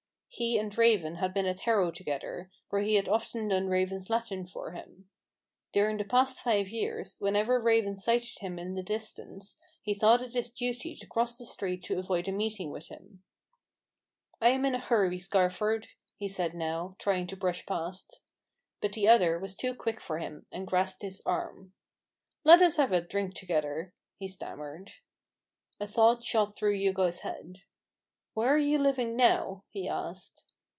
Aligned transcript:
He 0.33 0.57
and 0.57 0.75
Raven 0.77 1.15
had 1.15 1.33
been 1.33 1.45
at 1.45 1.59
Harrow 1.59 1.91
together, 1.91 2.49
where 2.69 2.81
he 2.81 2.95
had 2.95 3.09
often 3.09 3.49
done 3.49 3.67
Raven's 3.67 4.09
Latin 4.09 4.47
for 4.47 4.71
him. 4.71 5.09
During 5.73 5.97
the 5.97 6.05
past 6.05 6.37
five 6.39 6.69
years, 6.69 6.69
l6o 6.69 6.69
A 6.69 6.71
BOOK 6.71 6.87
OF 6.87 6.95
BARGAINS. 6.95 7.21
whenever 7.47 7.59
Raven 7.61 7.95
sighted 7.97 8.37
him 8.39 8.57
in 8.57 8.75
the 8.75 8.81
distance, 8.81 9.57
he 9.81 9.93
thought 9.93 10.21
it 10.21 10.31
his 10.31 10.49
duty 10.49 10.95
to 10.95 11.05
cross 11.05 11.37
the 11.37 11.45
street 11.45 11.83
to 11.83 11.99
avoid 11.99 12.29
a 12.29 12.31
meeting 12.31 12.71
with 12.71 12.87
him." 12.87 13.21
I 14.41 14.49
am 14.49 14.63
in 14.63 14.73
a 14.73 14.79
hurry, 14.79 15.17
Scarford," 15.17 15.87
he 16.15 16.29
said 16.29 16.53
now, 16.53 16.95
trying 16.97 17.27
to 17.27 17.35
brush 17.35 17.65
past. 17.65 18.21
But 18.79 18.93
the 18.93 19.09
other 19.09 19.37
was 19.37 19.53
too 19.53 19.75
quick 19.75 19.99
for 19.99 20.17
him, 20.19 20.45
and 20.49 20.65
grasped 20.65 21.01
his 21.01 21.21
arm." 21.25 21.73
Let 22.45 22.61
us 22.61 22.77
have 22.77 22.93
a 22.93 23.01
drink 23.01 23.35
together," 23.35 23.93
he 24.17 24.29
stammered. 24.29 24.91
A 25.81 25.85
thought 25.87 26.23
shot 26.23 26.55
through 26.55 26.75
Hugo's 26.75 27.19
head. 27.19 27.63
"Where 28.33 28.47
are 28.53 28.57
you 28.57 28.77
living 28.79 29.17
now?" 29.17 29.65
he 29.69 29.89
asked. 29.89 30.45